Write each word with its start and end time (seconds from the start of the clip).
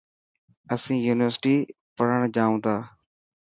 اسين 0.73 0.99
يونيورسٽي 1.07 1.55
پڙهڻ 1.95 2.21
جائون 2.35 2.55
ٿا. 2.63 2.75